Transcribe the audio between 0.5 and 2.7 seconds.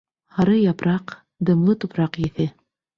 япраҡ, дымлы тупраҡ еҫе...